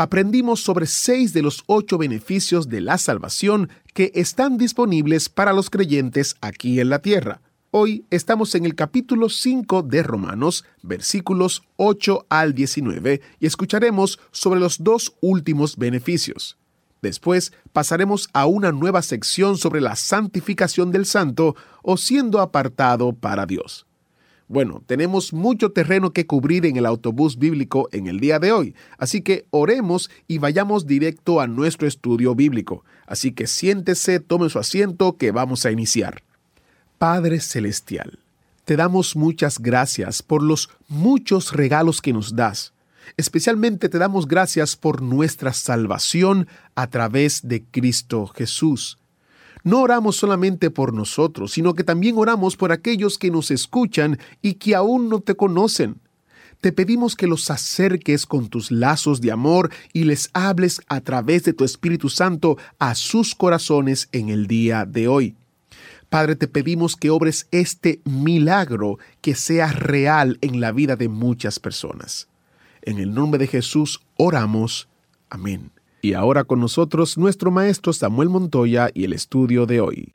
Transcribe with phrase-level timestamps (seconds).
[0.00, 5.68] aprendimos sobre seis de los ocho beneficios de la salvación que están disponibles para los
[5.68, 7.42] creyentes aquí en la tierra.
[7.70, 14.58] Hoy estamos en el capítulo 5 de Romanos, versículos 8 al 19, y escucharemos sobre
[14.58, 16.56] los dos últimos beneficios.
[17.02, 23.44] Después pasaremos a una nueva sección sobre la santificación del santo o siendo apartado para
[23.44, 23.86] Dios.
[24.50, 28.74] Bueno, tenemos mucho terreno que cubrir en el autobús bíblico en el día de hoy,
[28.98, 32.84] así que oremos y vayamos directo a nuestro estudio bíblico.
[33.06, 36.24] Así que siéntese, tome su asiento que vamos a iniciar.
[36.98, 38.18] Padre Celestial,
[38.64, 42.72] te damos muchas gracias por los muchos regalos que nos das.
[43.16, 48.98] Especialmente te damos gracias por nuestra salvación a través de Cristo Jesús.
[49.64, 54.54] No oramos solamente por nosotros, sino que también oramos por aquellos que nos escuchan y
[54.54, 56.00] que aún no te conocen.
[56.60, 61.44] Te pedimos que los acerques con tus lazos de amor y les hables a través
[61.44, 65.36] de tu Espíritu Santo a sus corazones en el día de hoy.
[66.10, 71.58] Padre, te pedimos que obres este milagro que sea real en la vida de muchas
[71.60, 72.28] personas.
[72.82, 74.88] En el nombre de Jesús oramos.
[75.30, 75.70] Amén.
[76.02, 80.14] Y ahora con nosotros nuestro maestro Samuel Montoya y el estudio de hoy.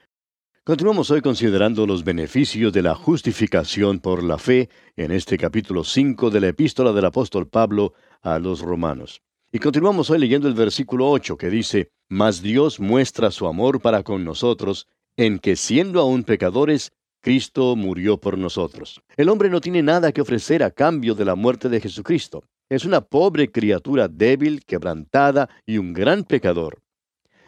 [0.63, 6.31] Continuamos hoy considerando los beneficios de la justificación por la fe en este capítulo 5
[6.31, 9.21] de la epístola del apóstol Pablo a los romanos.
[9.51, 14.01] Y continuamos hoy leyendo el versículo 8 que dice, Mas Dios muestra su amor para
[14.01, 19.03] con nosotros, en que siendo aún pecadores, Cristo murió por nosotros.
[19.17, 22.43] El hombre no tiene nada que ofrecer a cambio de la muerte de Jesucristo.
[22.67, 26.81] Es una pobre criatura débil, quebrantada y un gran pecador.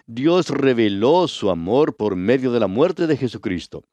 [0.06, 3.84] Dios reveló su amor por medio de la muerte de Jesucristo.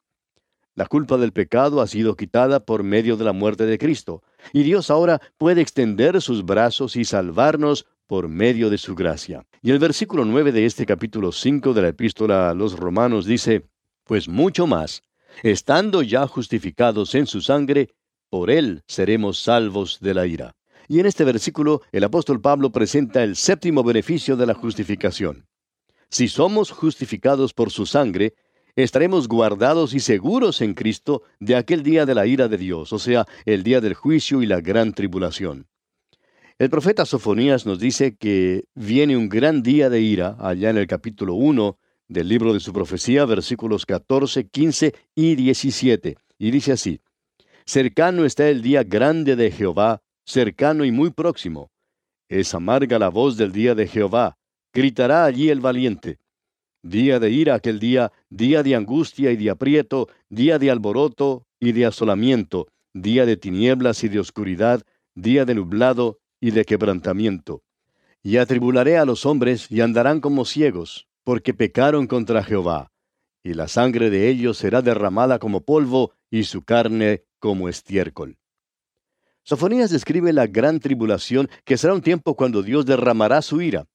[0.75, 4.21] La culpa del pecado ha sido quitada por medio de la muerte de Cristo,
[4.53, 9.47] y Dios ahora puede extender sus brazos y salvarnos por medio de su gracia.
[9.63, 13.65] Y el versículo 9 de este capítulo 5 de la epístola a los romanos dice,
[14.03, 15.01] Pues mucho más,
[15.41, 17.95] estando ya justificados en su sangre,
[18.29, 20.55] por él seremos salvos de la ira.
[20.87, 25.47] Y en este versículo el apóstol Pablo presenta el séptimo beneficio de la justificación.
[26.09, 28.35] Si somos justificados por su sangre,
[28.75, 32.99] estaremos guardados y seguros en Cristo de aquel día de la ira de Dios, o
[32.99, 35.67] sea, el día del juicio y la gran tribulación.
[36.57, 40.87] El profeta Sofonías nos dice que viene un gran día de ira allá en el
[40.87, 47.01] capítulo 1 del libro de su profecía, versículos 14, 15 y 17, y dice así,
[47.65, 51.69] Cercano está el día grande de Jehová, cercano y muy próximo.
[52.27, 54.37] Es amarga la voz del día de Jehová,
[54.73, 56.19] gritará allí el valiente.
[56.83, 61.71] Día de ira aquel día, día de angustia y de aprieto, día de alboroto y
[61.71, 64.83] de asolamiento, día de tinieblas y de oscuridad,
[65.15, 67.63] día de nublado y de quebrantamiento.
[68.21, 72.91] Y atribularé a los hombres y andarán como ciegos, porque pecaron contra Jehová.
[73.43, 78.37] Y la sangre de ellos será derramada como polvo y su carne como estiércol.
[79.47, 83.85] Sofonías describe la gran tribulación que será un tiempo cuando Dios derramará su ira.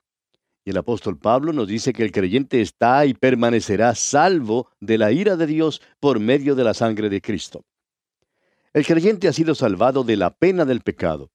[0.65, 5.11] Y el apóstol Pablo nos dice que el creyente está y permanecerá salvo de la
[5.11, 7.65] ira de Dios por medio de la sangre de Cristo.
[8.73, 11.33] El creyente ha sido salvado de la pena del pecado.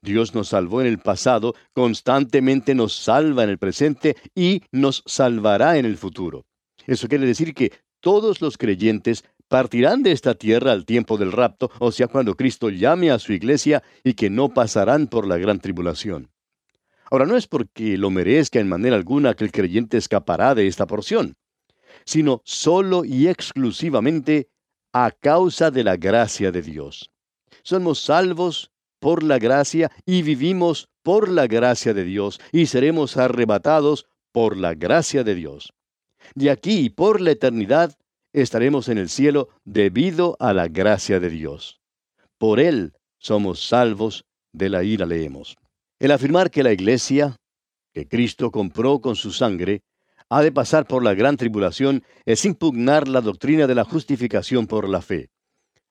[0.00, 5.76] Dios nos salvó en el pasado, constantemente nos salva en el presente y nos salvará
[5.76, 6.46] en el futuro.
[6.86, 11.70] Eso quiere decir que todos los creyentes partirán de esta tierra al tiempo del rapto,
[11.78, 15.60] o sea, cuando Cristo llame a su iglesia y que no pasarán por la gran
[15.60, 16.30] tribulación.
[17.10, 20.86] Ahora, no es porque lo merezca en manera alguna que el creyente escapará de esta
[20.86, 21.36] porción,
[22.04, 24.48] sino solo y exclusivamente
[24.92, 27.10] a causa de la gracia de Dios.
[27.62, 34.06] Somos salvos por la gracia y vivimos por la gracia de Dios y seremos arrebatados
[34.32, 35.72] por la gracia de Dios.
[36.34, 37.96] De aquí y por la eternidad
[38.42, 41.80] estaremos en el cielo debido a la gracia de Dios.
[42.38, 45.56] Por Él somos salvos de la ira, leemos.
[45.98, 47.36] El afirmar que la iglesia,
[47.94, 49.82] que Cristo compró con su sangre,
[50.28, 54.88] ha de pasar por la gran tribulación es impugnar la doctrina de la justificación por
[54.88, 55.30] la fe.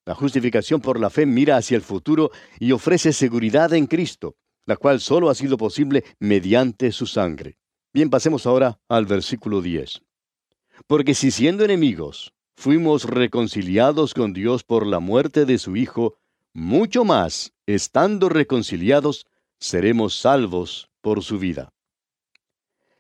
[0.06, 4.36] La justificación por la fe mira hacia el futuro y ofrece seguridad en Cristo.
[4.68, 7.60] la cual solo ha sido posible mediante su sangre.
[7.94, 10.02] Bien, pasemos ahora al versículo 10.
[10.88, 16.18] Porque si siendo enemigos fuimos reconciliados con Dios por la muerte de su Hijo,
[16.54, 19.26] mucho más, estando reconciliados,
[19.60, 21.70] seremos salvos por su vida.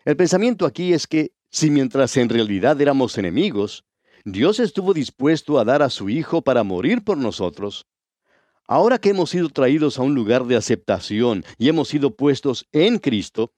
[0.03, 3.85] El pensamiento aquí es que, si mientras en realidad éramos enemigos,
[4.25, 7.87] Dios estuvo dispuesto a dar a su Hijo para morir por nosotros,
[8.67, 12.99] ahora que hemos sido traídos a un lugar de aceptación y hemos sido puestos en
[12.99, 13.53] Cristo,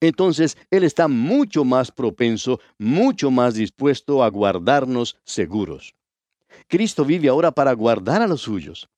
[0.00, 5.94] entonces Él está mucho más propenso, mucho más dispuesto a guardarnos seguros.
[6.68, 8.88] Cristo vive ahora para guardar a los suyos.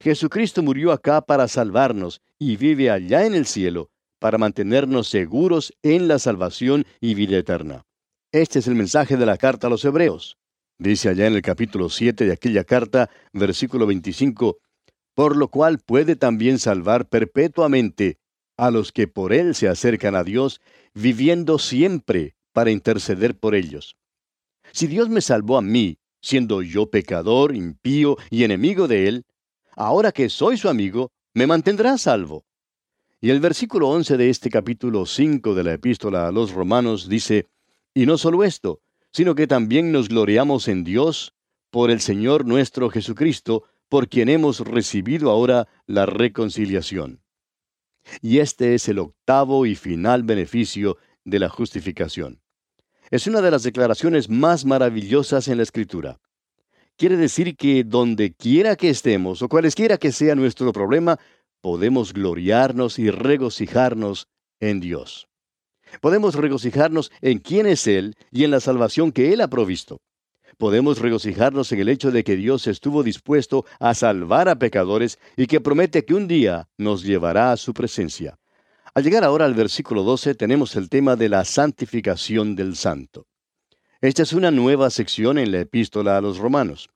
[0.00, 6.08] Jesucristo murió acá para salvarnos y vive allá en el cielo para mantenernos seguros en
[6.08, 7.84] la salvación y vida eterna.
[8.32, 10.38] Este es el mensaje de la carta a los Hebreos.
[10.78, 14.58] Dice allá en el capítulo 7 de aquella carta, versículo 25,
[15.14, 18.18] por lo cual puede también salvar perpetuamente
[18.60, 20.60] a los que por él se acercan a Dios,
[20.92, 23.96] viviendo siempre para interceder por ellos.
[24.70, 29.24] Si Dios me salvó a mí, siendo yo pecador, impío y enemigo de él,
[29.76, 32.44] ahora que soy su amigo, me mantendrá salvo.
[33.22, 37.48] Y el versículo 11 de este capítulo 5 de la epístola a los romanos dice,
[37.94, 41.32] Y no solo esto, sino que también nos gloriamos en Dios
[41.70, 47.22] por el Señor nuestro Jesucristo, por quien hemos recibido ahora la reconciliación.
[48.20, 52.40] Y este es el octavo y final beneficio de la justificación.
[53.10, 56.20] Es una de las declaraciones más maravillosas en la Escritura.
[56.96, 61.18] Quiere decir que donde quiera que estemos o cualesquiera que sea nuestro problema,
[61.60, 64.28] podemos gloriarnos y regocijarnos
[64.60, 65.28] en Dios.
[66.00, 70.00] Podemos regocijarnos en quién es Él y en la salvación que Él ha provisto.
[70.60, 75.46] Podemos regocijarnos en el hecho de que Dios estuvo dispuesto a salvar a pecadores y
[75.46, 78.38] que promete que un día nos llevará a su presencia.
[78.92, 83.26] Al llegar ahora al versículo 12 tenemos el tema de la santificación del santo.
[84.02, 86.90] Esta es una nueva sección en la epístola a los romanos.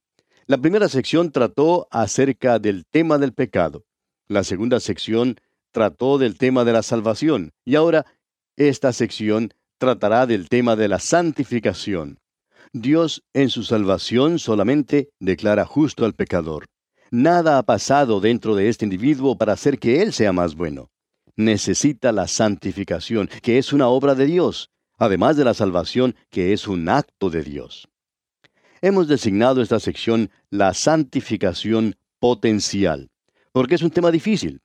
[0.44, 3.86] La primera sección trató acerca del tema del pecado.
[4.28, 5.40] La segunda sección
[5.72, 8.04] trató del tema de la salvación y ahora
[8.56, 12.18] esta sección tratará del tema de la santificación.
[12.74, 16.66] Dios en su salvación solamente declara justo al pecador.
[17.10, 20.90] Nada ha pasado dentro de este individuo para hacer que él sea más bueno.
[21.36, 26.68] Necesita la santificación, que es una obra de Dios, además de la salvación, que es
[26.68, 27.88] un acto de Dios.
[28.82, 33.08] Hemos designado esta sección la santificación potencial
[33.54, 34.60] porque es un tema difícil.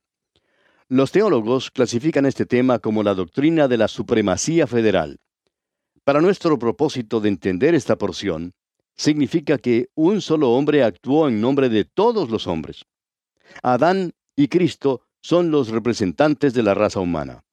[0.88, 5.20] Los teólogos clasifican este tema como la doctrina de la supremacía federal.
[6.10, 8.56] Para nuestro propósito de entender esta porción,
[8.96, 12.84] significa que un solo hombre actuó en nombre de todos los hombres.
[13.62, 17.44] Adán y Cristo son los representantes de la raza humana.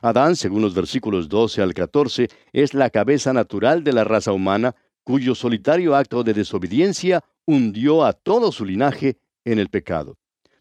[0.00, 4.76] Adán, según los versículos 12 al 14, es la cabeza natural de la raza humana,
[5.02, 10.18] cuyo solitario acto de desobediencia hundió a todo su linaje en el pecado.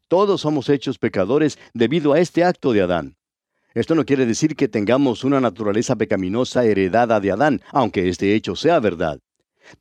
[0.08, 3.16] Todos somos hechos pecadores debido a este acto de Adán.
[3.78, 8.56] Esto no quiere decir que tengamos una naturaleza pecaminosa heredada de Adán, aunque este hecho
[8.56, 9.20] sea verdad.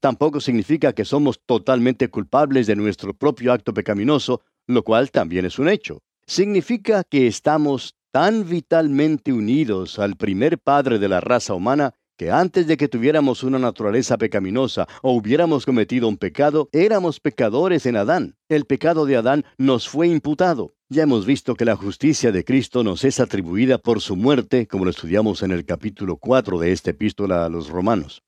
[0.00, 5.58] Tampoco significa que somos totalmente culpables de nuestro propio acto pecaminoso, lo cual también es
[5.58, 6.02] un hecho.
[6.26, 12.66] Significa que estamos tan vitalmente unidos al primer padre de la raza humana que antes
[12.66, 18.36] de que tuviéramos una naturaleza pecaminosa o hubiéramos cometido un pecado, éramos pecadores en Adán.
[18.48, 20.74] El pecado de Adán nos fue imputado.
[20.88, 24.84] Ya hemos visto que la justicia de Cristo nos es atribuida por su muerte, como
[24.84, 28.22] lo estudiamos en el capítulo 4 de esta epístola a los romanos.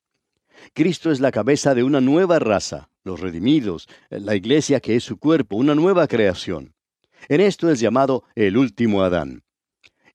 [0.74, 5.18] Cristo es la cabeza de una nueva raza, los redimidos, la iglesia que es su
[5.18, 6.74] cuerpo, una nueva creación.
[7.28, 9.44] En esto es llamado el último Adán.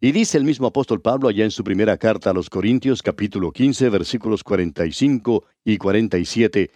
[0.03, 3.53] Y dice el mismo apóstol Pablo allá en su primera carta a los Corintios capítulo
[3.53, 6.71] 15 versículos 45 y 47,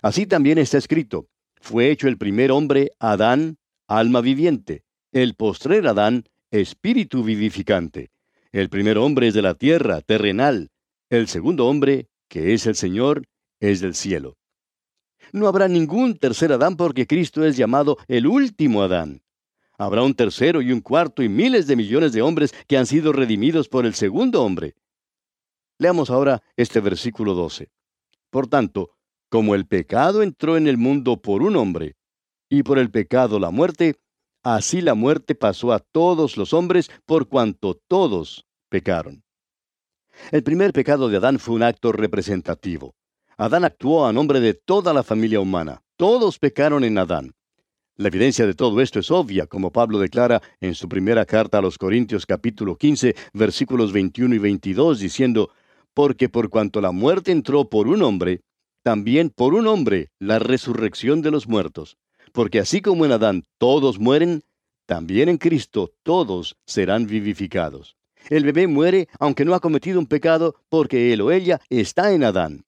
[0.00, 1.28] así también está escrito,
[1.60, 4.82] fue hecho el primer hombre Adán, alma viviente,
[5.12, 8.12] el postrer Adán, espíritu vivificante.
[8.50, 10.70] El primer hombre es de la tierra, terrenal,
[11.10, 13.26] el segundo hombre, que es el Señor,
[13.60, 14.38] es del cielo.
[15.32, 19.20] No habrá ningún tercer Adán porque Cristo es llamado el último Adán.
[19.80, 23.14] Habrá un tercero y un cuarto y miles de millones de hombres que han sido
[23.14, 24.74] redimidos por el segundo hombre.
[25.78, 27.70] Leamos ahora este versículo 12.
[28.28, 28.90] Por tanto,
[29.30, 31.96] como el pecado entró en el mundo por un hombre,
[32.50, 33.96] y por el pecado la muerte,
[34.42, 39.24] así la muerte pasó a todos los hombres por cuanto todos pecaron.
[40.30, 42.94] El primer pecado de Adán fue un acto representativo.
[43.38, 45.82] Adán actuó a nombre de toda la familia humana.
[45.96, 47.32] Todos pecaron en Adán.
[47.96, 51.62] La evidencia de todo esto es obvia, como Pablo declara en su primera carta a
[51.62, 55.50] los Corintios capítulo 15, versículos 21 y 22, diciendo,
[55.92, 58.40] Porque por cuanto la muerte entró por un hombre,
[58.82, 61.98] también por un hombre la resurrección de los muertos.
[62.32, 64.44] Porque así como en Adán todos mueren,
[64.86, 67.96] también en Cristo todos serán vivificados.
[68.28, 72.24] El bebé muere aunque no ha cometido un pecado porque él o ella está en
[72.24, 72.64] Adán.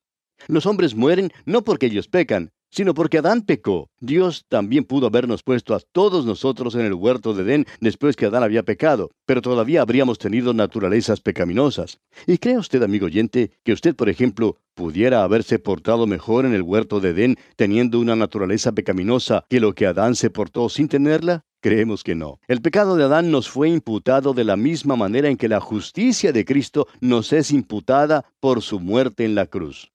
[0.46, 3.90] Los hombres mueren no porque ellos pecan, sino porque Adán pecó.
[4.00, 8.26] Dios también pudo habernos puesto a todos nosotros en el huerto de Edén después que
[8.26, 12.00] Adán había pecado, pero todavía habríamos tenido naturalezas pecaminosas.
[12.26, 16.62] ¿Y cree usted, amigo oyente, que usted, por ejemplo, pudiera haberse portado mejor en el
[16.62, 21.44] huerto de Edén teniendo una naturaleza pecaminosa que lo que Adán se portó sin tenerla?
[21.60, 22.40] Creemos que no.
[22.48, 26.32] El pecado de Adán nos fue imputado de la misma manera en que la justicia
[26.32, 29.91] de Cristo nos es imputada por su muerte en la cruz.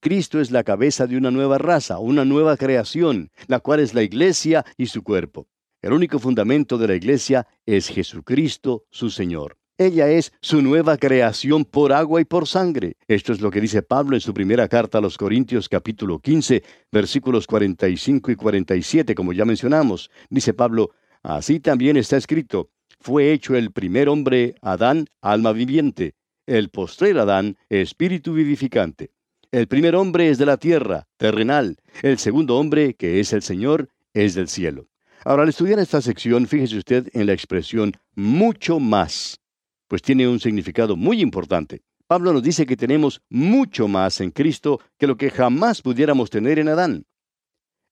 [0.00, 4.02] Cristo es la cabeza de una nueva raza, una nueva creación, la cual es la
[4.02, 5.48] iglesia y su cuerpo.
[5.82, 9.58] El único fundamento de la iglesia es Jesucristo, su Señor.
[9.76, 12.96] Ella es su nueva creación por agua y por sangre.
[13.08, 16.62] Esto es lo que dice Pablo en su primera carta a los Corintios capítulo 15,
[16.92, 20.10] versículos 45 y 47, como ya mencionamos.
[20.30, 20.92] Dice Pablo,
[21.24, 22.70] así también está escrito,
[23.04, 26.14] fue hecho el primer hombre, Adán, alma viviente,
[26.46, 29.10] el postrer Adán, espíritu vivificante.
[29.54, 31.76] El primer hombre es de la tierra, terrenal.
[32.02, 34.88] El segundo hombre, que es el Señor, es del cielo.
[35.24, 39.38] Ahora, al estudiar esta sección, fíjese usted en la expresión mucho más,
[39.86, 41.82] pues tiene un significado muy importante.
[42.08, 46.58] Pablo nos dice que tenemos mucho más en Cristo que lo que jamás pudiéramos tener
[46.58, 47.06] en Adán.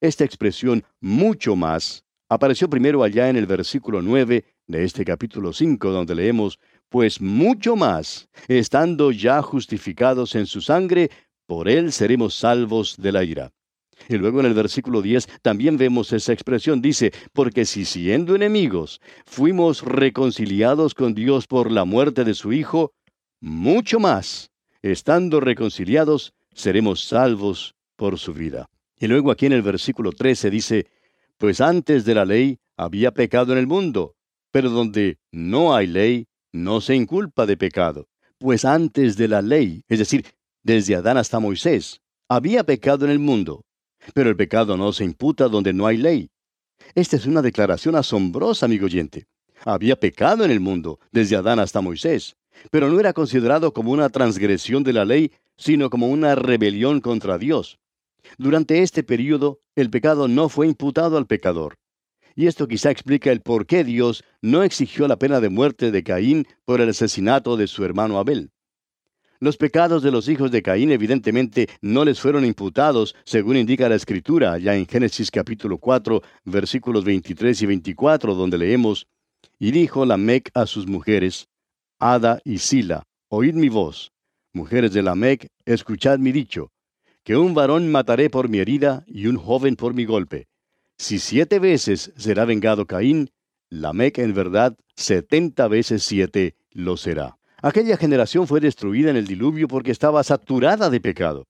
[0.01, 5.91] Esta expresión mucho más apareció primero allá en el versículo 9 de este capítulo 5,
[5.93, 11.09] donde leemos, pues mucho más, estando ya justificados en su sangre,
[11.47, 13.53] por él seremos salvos de la ira.
[14.09, 16.83] Y luego en el versículo 10 también vemos esa expresión.
[16.83, 22.93] Dice, porque si siendo enemigos fuimos reconciliados con Dios por la muerte de su Hijo,
[23.41, 24.51] mucho más,
[24.83, 28.69] estando reconciliados, seremos salvos por su vida.
[28.99, 30.87] Y luego aquí en el versículo 13 dice,
[31.39, 34.15] pues antes de la ley había pecado en el mundo,
[34.51, 38.09] pero donde no hay ley, no se inculpa de pecado.
[38.39, 40.25] Pues antes de la ley, es decir,
[40.63, 42.01] desde Adán hasta Moisés.
[42.29, 43.65] Había pecado en el mundo,
[44.15, 46.31] pero el pecado no se imputa donde no hay ley.
[46.95, 49.27] Esta es una declaración asombrosa, amigo oyente.
[49.65, 52.37] Había pecado en el mundo, desde Adán hasta Moisés,
[52.71, 57.39] pero no era considerado como una transgresión de la ley, sino como una rebelión contra
[57.39, 57.79] Dios.
[58.39, 61.77] Durante este período, el pecado no fue imputado al pecador.
[62.35, 66.03] Y esto quizá explica el por qué Dios no exigió la pena de muerte de
[66.03, 68.51] Caín por el asesinato de su hermano Abel.
[69.43, 73.97] Los pecados de los hijos de Caín evidentemente no les fueron imputados, según indica la
[73.97, 79.09] Escritura, ya en Génesis capítulo 4, versículos 23 y 24, donde leemos,
[79.59, 81.49] Y dijo Lamec a sus mujeres,
[81.99, 84.13] Ada y Sila, oíd mi voz.
[84.53, 86.71] Mujeres de Lamec, escuchad mi dicho,
[87.25, 90.47] que un varón mataré por mi herida y un joven por mi golpe.
[90.99, 93.33] Si siete veces será vengado Caín,
[93.71, 97.39] Lamec en verdad setenta veces siete lo será.
[97.63, 101.47] Aquella generación fue destruida en el diluvio porque estaba saturada de pecado.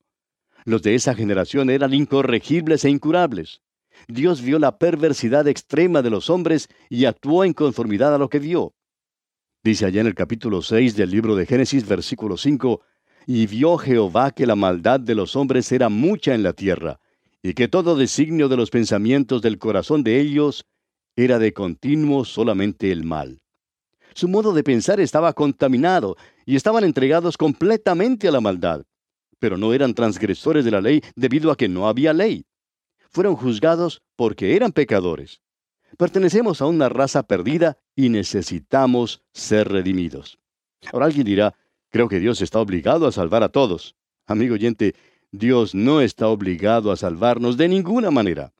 [0.63, 3.61] Los de esa generación eran incorregibles e incurables.
[4.07, 8.37] Dios vio la perversidad extrema de los hombres y actuó en conformidad a lo que
[8.37, 8.75] vio.
[9.63, 12.81] Dice allá en el capítulo 6 del libro de Génesis, versículo 5,
[13.25, 16.99] Y vio Jehová que la maldad de los hombres era mucha en la tierra,
[17.41, 20.65] y que todo designio de los pensamientos del corazón de ellos
[21.15, 23.42] era de continuo solamente el mal.
[24.15, 28.85] Su modo de pensar estaba contaminado y estaban entregados completamente a la maldad.
[29.39, 32.45] Pero no eran transgresores de la ley debido a que no había ley.
[33.09, 35.41] Fueron juzgados porque eran pecadores.
[35.97, 40.39] Pertenecemos a una raza perdida y necesitamos ser redimidos.
[40.91, 41.55] Ahora alguien dirá,
[41.89, 43.95] creo que Dios está obligado a salvar a todos.
[44.25, 44.95] Amigo oyente,
[45.31, 48.53] Dios no está obligado a salvarnos de ninguna manera.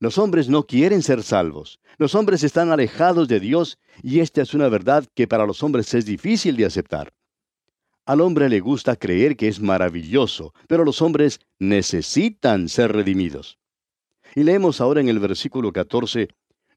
[0.00, 1.78] Los hombres no quieren ser salvos.
[1.98, 5.92] Los hombres están alejados de Dios y esta es una verdad que para los hombres
[5.92, 7.12] es difícil de aceptar.
[8.06, 13.58] Al hombre le gusta creer que es maravilloso, pero los hombres necesitan ser redimidos.
[14.34, 16.28] Y leemos ahora en el versículo 14,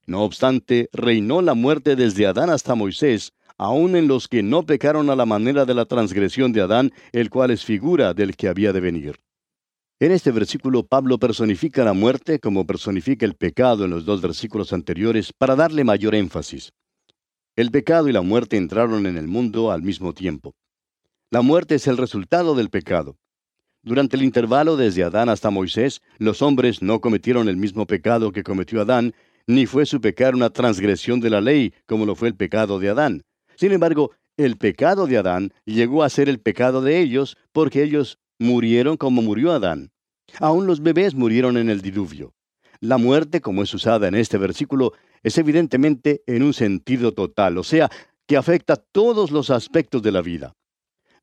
[0.05, 5.09] No obstante, reinó la muerte desde Adán hasta Moisés, aun en los que no pecaron
[5.09, 8.73] a la manera de la transgresión de Adán, el cual es figura del que había
[8.73, 9.21] de venir.
[9.99, 14.73] En este versículo Pablo personifica la muerte como personifica el pecado en los dos versículos
[14.73, 16.73] anteriores para darle mayor énfasis.
[17.55, 20.55] El pecado y la muerte entraron en el mundo al mismo tiempo.
[21.29, 23.17] La muerte es el resultado del pecado.
[23.83, 28.43] Durante el intervalo desde Adán hasta Moisés, los hombres no cometieron el mismo pecado que
[28.43, 29.13] cometió Adán,
[29.45, 32.89] ni fue su pecar una transgresión de la ley, como lo fue el pecado de
[32.89, 33.23] Adán.
[33.55, 38.17] Sin embargo, el pecado de Adán llegó a ser el pecado de ellos, porque ellos
[38.43, 39.91] murieron como murió Adán.
[40.39, 42.35] Aún los bebés murieron en el diluvio.
[42.79, 47.63] La muerte, como es usada en este versículo, es evidentemente en un sentido total, o
[47.63, 47.89] sea,
[48.27, 50.53] que afecta todos los aspectos de la vida.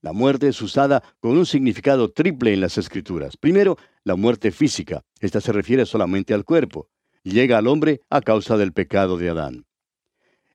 [0.00, 3.36] La muerte es usada con un significado triple en las Escrituras.
[3.36, 5.02] Primero, la muerte física.
[5.20, 6.88] Esta se refiere solamente al cuerpo.
[7.22, 9.66] Llega al hombre a causa del pecado de Adán.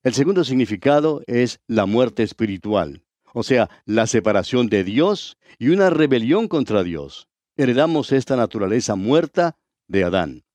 [0.01, 3.03] El segundo significado es la muerte espiritual,
[3.35, 7.27] o sea, la separación de Dios y una rebelión contra Dios.
[7.57, 9.57] Heredamos esta naturaleza muerta
[9.89, 10.45] de Adán.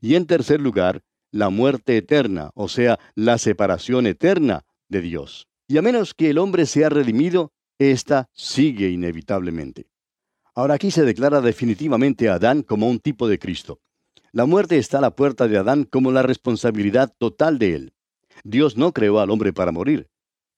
[0.00, 5.48] Y en tercer lugar, la muerte eterna, o sea, la separación eterna de Dios.
[5.66, 9.88] Y a menos que el hombre sea redimido, esta sigue inevitablemente.
[10.54, 13.80] Ahora aquí se declara definitivamente a Adán como un tipo de Cristo.
[14.30, 17.94] La muerte está a la puerta de Adán como la responsabilidad total de él.
[18.44, 20.09] Dios no creó al hombre para morir.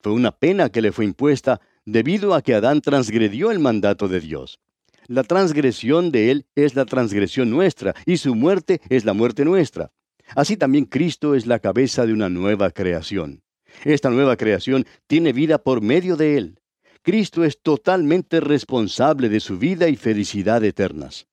[0.02, 4.20] Fue una pena que le fue impuesta debido a que Adán transgredió el mandato de
[4.20, 4.58] Dios.
[5.06, 9.92] La transgresión de él es la transgresión nuestra y su muerte es la muerte nuestra.
[10.34, 13.42] Así también Cristo es la cabeza de una nueva creación.
[13.84, 16.60] Esta nueva creación tiene vida por medio de él.
[17.02, 21.26] Cristo es totalmente responsable de su vida y felicidad eternas.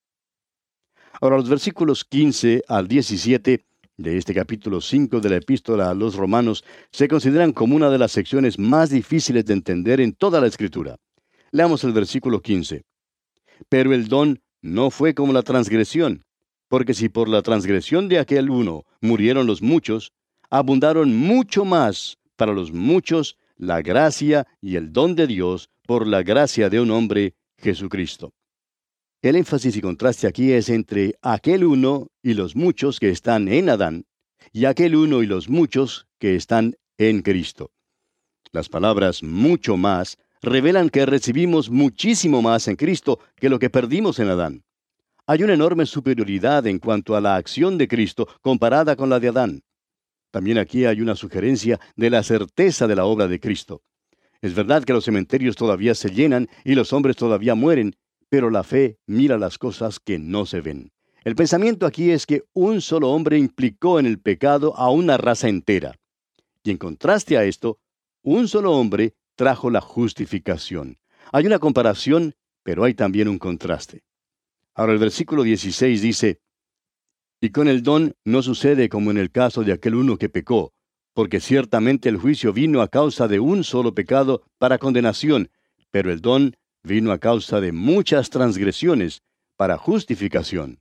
[1.22, 3.66] Ahora los versículos 15 al 17
[4.00, 7.98] de este capítulo 5 de la epístola a los romanos se consideran como una de
[7.98, 10.96] las secciones más difíciles de entender en toda la escritura.
[11.52, 12.84] Leamos el versículo 15.
[13.68, 16.24] Pero el don no fue como la transgresión,
[16.70, 20.14] porque si por la transgresión de aquel uno murieron los muchos,
[20.50, 26.24] abundaron mucho más para los muchos la gracia y el don de Dios por la
[26.24, 28.32] gracia de un hombre, Jesucristo.
[29.22, 33.70] El énfasis y contraste aquí es entre aquel uno y los muchos que están en
[33.70, 34.06] Adán,
[34.54, 37.72] y aquel uno y los muchos que están en Cristo.
[38.54, 44.20] Las palabras mucho más revelan que recibimos muchísimo más en Cristo que lo que perdimos
[44.20, 44.64] en Adán.
[45.28, 49.28] Hay una enorme superioridad en cuanto a la acción de Cristo comparada con la de
[49.28, 49.64] Adán.
[50.32, 53.82] También aquí hay una sugerencia de la certeza de la obra de Cristo.
[54.42, 57.98] Es verdad que los cementerios todavía se llenan y los hombres todavía mueren,
[58.30, 60.92] pero la fe mira las cosas que no se ven.
[61.24, 65.50] El pensamiento aquí es que un solo hombre implicó en el pecado a una raza
[65.50, 65.96] entera.
[66.64, 67.80] Y en contraste a esto,
[68.24, 70.98] un solo hombre trajo la justificación.
[71.32, 74.04] Hay una comparación, pero hay también un contraste.
[74.76, 76.40] Ahora el versículo 16 dice,
[77.42, 80.74] y con el don no sucede como en el caso de aquel uno que pecó,
[81.14, 85.50] porque ciertamente el juicio vino a causa de un solo pecado para condenación,
[85.92, 89.22] pero el don vino a causa de muchas transgresiones
[89.58, 90.80] para justificación.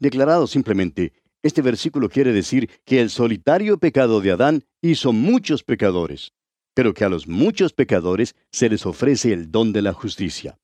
[0.00, 6.32] Declarado simplemente, este versículo quiere decir que el solitario pecado de Adán hizo muchos pecadores,
[6.74, 10.58] pero que a los muchos pecadores se les ofrece el don de la justicia.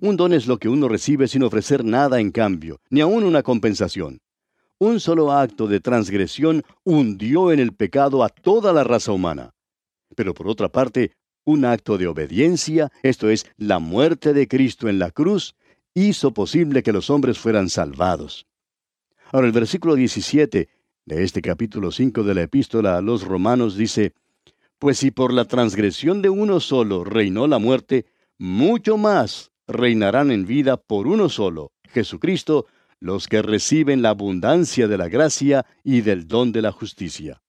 [0.00, 3.42] Un don es lo que uno recibe sin ofrecer nada en cambio, ni aun una
[3.42, 4.20] compensación.
[4.78, 9.50] Un solo acto de transgresión hundió en el pecado a toda la raza humana.
[10.14, 11.12] Pero por otra parte,
[11.48, 15.54] un acto de obediencia, esto es, la muerte de Cristo en la cruz,
[15.94, 18.46] hizo posible que los hombres fueran salvados.
[19.32, 20.68] Ahora el versículo 17
[21.06, 24.12] de este capítulo 5 de la epístola a los romanos dice,
[24.78, 28.04] Pues si por la transgresión de uno solo reinó la muerte,
[28.36, 32.66] mucho más reinarán en vida por uno solo, Jesucristo,
[33.00, 37.40] los que reciben la abundancia de la gracia y del don de la justicia.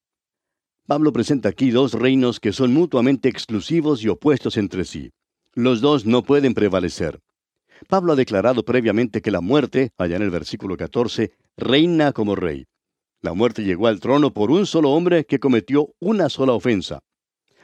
[0.90, 5.12] Pablo presenta aquí dos reinos que son mutuamente exclusivos y opuestos entre sí.
[5.54, 7.20] Los dos no pueden prevalecer.
[7.86, 12.66] Pablo ha declarado previamente que la muerte, allá en el versículo 14, reina como rey.
[13.22, 16.98] La muerte llegó al trono por un solo hombre que cometió una sola ofensa.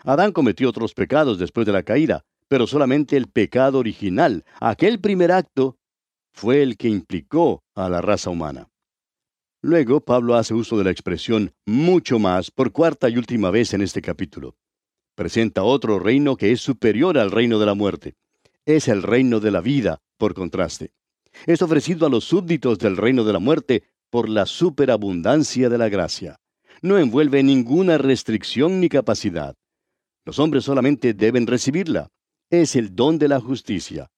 [0.04, 5.32] Adán cometió otros pecados después de la caída, pero solamente el pecado original, aquel primer
[5.32, 5.78] acto,
[6.32, 8.68] fue el que implicó a la raza humana.
[9.66, 13.82] Luego, Pablo hace uso de la expresión mucho más por cuarta y última vez en
[13.82, 14.54] este capítulo.
[15.16, 18.14] Presenta otro reino que es superior al reino de la muerte.
[18.64, 20.92] Es el reino de la vida, por contraste.
[21.46, 25.88] Es ofrecido a los súbditos del reino de la muerte por la superabundancia de la
[25.88, 26.38] gracia.
[26.80, 29.56] No envuelve ninguna restricción ni capacidad.
[30.24, 32.12] Los hombres solamente deben recibirla.
[32.50, 34.12] Es el don de la justicia.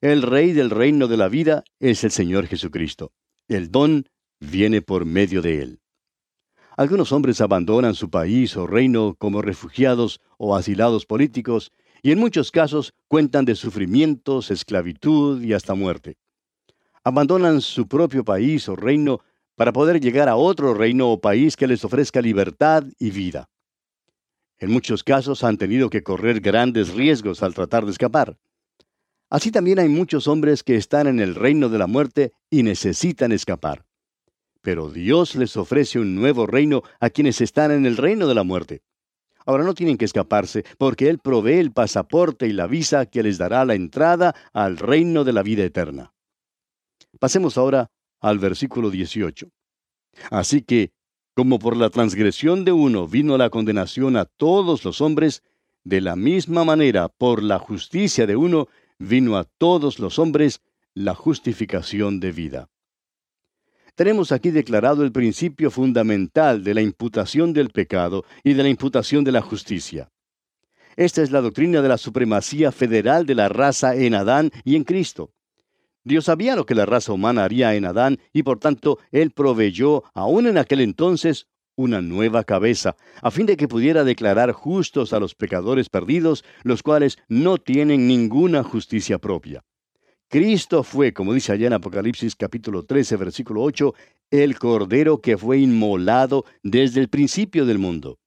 [0.00, 3.12] El Rey del reino de la vida es el Señor Jesucristo.
[3.46, 4.06] El don
[4.42, 5.80] viene por medio de Él.
[6.76, 11.70] Algunos hombres abandonan su país o reino como refugiados o asilados políticos
[12.02, 16.16] y en muchos casos cuentan de sufrimientos, esclavitud y hasta muerte.
[17.04, 19.20] Abandonan su propio país o reino
[19.54, 23.48] para poder llegar a otro reino o país que les ofrezca libertad y vida.
[24.58, 28.38] En muchos casos han tenido que correr grandes riesgos al tratar de escapar.
[29.30, 33.32] Así también hay muchos hombres que están en el reino de la muerte y necesitan
[33.32, 33.84] escapar.
[34.62, 38.44] Pero Dios les ofrece un nuevo reino a quienes están en el reino de la
[38.44, 38.82] muerte.
[39.44, 43.38] Ahora no tienen que escaparse porque Él provee el pasaporte y la visa que les
[43.38, 46.14] dará la entrada al reino de la vida eterna.
[47.18, 49.48] Pasemos ahora al versículo 18.
[50.30, 50.92] Así que,
[51.34, 55.42] como por la transgresión de uno vino la condenación a todos los hombres,
[55.82, 60.60] de la misma manera por la justicia de uno vino a todos los hombres
[60.94, 62.68] la justificación de vida.
[63.94, 69.22] Tenemos aquí declarado el principio fundamental de la imputación del pecado y de la imputación
[69.22, 70.10] de la justicia.
[70.96, 74.84] Esta es la doctrina de la supremacía federal de la raza en Adán y en
[74.84, 75.30] Cristo.
[76.04, 80.04] Dios sabía lo que la raza humana haría en Adán y por tanto Él proveyó,
[80.14, 85.20] aún en aquel entonces, una nueva cabeza, a fin de que pudiera declarar justos a
[85.20, 89.62] los pecadores perdidos, los cuales no tienen ninguna justicia propia.
[90.32, 93.94] Cristo fue, como dice allá en Apocalipsis capítulo 13, versículo 8,
[94.30, 98.18] el Cordero que fue inmolado desde el principio del mundo.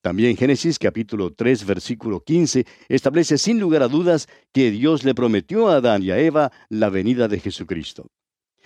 [0.00, 5.68] También Génesis capítulo 3, versículo 15 establece sin lugar a dudas que Dios le prometió
[5.68, 8.10] a Adán y a Eva la venida de Jesucristo.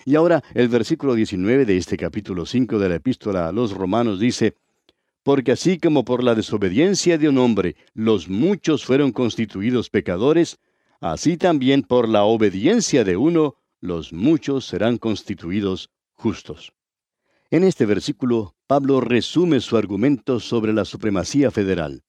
[0.06, 4.18] Y ahora el versículo 19 de este capítulo 5 de la epístola a los romanos
[4.18, 4.54] dice,
[5.22, 10.58] Porque así como por la desobediencia de un hombre los muchos fueron constituidos pecadores,
[11.00, 16.72] así también por la obediencia de uno, los muchos serán constituidos justos.
[17.50, 22.04] En este versículo, Pablo resume su argumento sobre la supremacía federal.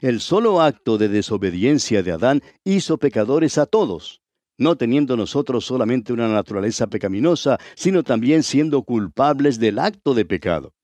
[0.00, 4.22] El solo acto de desobediencia de Adán hizo pecadores a todos,
[4.58, 10.74] no teniendo nosotros solamente una naturaleza pecaminosa, sino también siendo culpables del acto de pecado.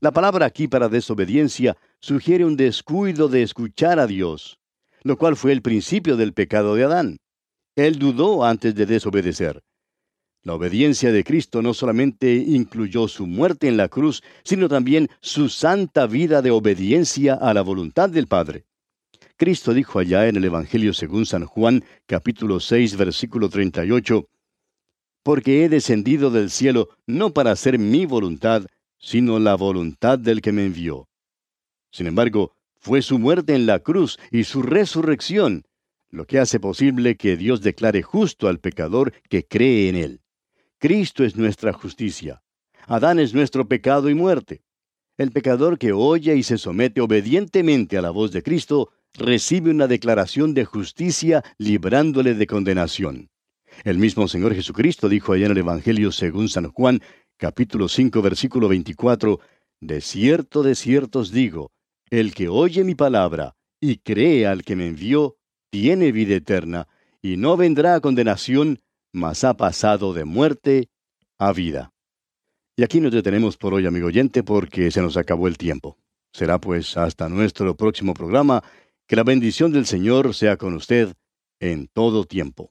[0.00, 4.58] La palabra aquí para desobediencia sugiere un descuido de escuchar a Dios,
[5.04, 7.18] lo cual fue el principio del pecado de Adán.
[7.76, 9.62] Él dudó antes de desobedecer.
[10.44, 15.48] La obediencia de Cristo no solamente incluyó su muerte en la cruz, sino también su
[15.48, 18.66] santa vida de obediencia a la voluntad del Padre.
[19.36, 24.28] Cristo dijo allá en el Evangelio según San Juan, capítulo 6, versículo 38,
[25.22, 28.66] Porque he descendido del cielo no para hacer mi voluntad,
[28.98, 31.08] sino la voluntad del que me envió.
[31.92, 35.64] Sin embargo, fue su muerte en la cruz y su resurrección
[36.10, 40.20] lo que hace posible que Dios declare justo al pecador que cree en Él.
[40.78, 42.42] Cristo es nuestra justicia.
[42.86, 44.62] Adán es nuestro pecado y muerte.
[45.16, 49.86] El pecador que oye y se somete obedientemente a la voz de Cristo recibe una
[49.86, 53.30] declaración de justicia librándole de condenación.
[53.84, 57.00] El mismo Señor Jesucristo dijo allá en el Evangelio según San Juan,
[57.38, 59.40] capítulo 5, versículo 24,
[59.80, 61.70] De cierto, de cierto os digo,
[62.12, 65.38] el que oye mi palabra y cree al que me envió,
[65.70, 66.86] tiene vida eterna,
[67.22, 68.80] y no vendrá a condenación,
[69.12, 70.90] mas ha pasado de muerte
[71.38, 71.90] a vida.
[72.76, 75.96] Y aquí nos detenemos por hoy, amigo oyente, porque se nos acabó el tiempo.
[76.34, 78.62] Será pues hasta nuestro próximo programa.
[79.06, 81.14] Que la bendición del Señor sea con usted
[81.60, 82.70] en todo tiempo.